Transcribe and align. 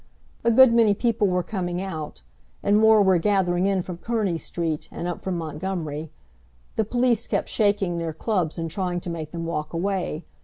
A 0.43 0.49
good 0.49 0.73
many 0.73 0.95
people 0.95 1.27
were 1.27 1.43
coming 1.43 1.79
out, 1.79 2.23
and 2.63 2.75
more 2.75 3.03
were 3.03 3.19
gathering 3.19 3.67
in 3.67 3.83
from 3.83 3.97
Kearney 3.99 4.39
Street, 4.39 4.87
and 4.91 5.07
up 5.07 5.21
from 5.21 5.37
Montgomery. 5.37 6.09
The 6.75 6.85
police 6.85 7.27
kept 7.27 7.49
shaking 7.49 7.99
their 7.99 8.11
clubs 8.11 8.57
and 8.57 8.67
trying 8.71 8.99
to 9.01 9.11
make 9.11 9.29
them 9.29 9.45
walk 9.45 9.73
away. 9.73 10.25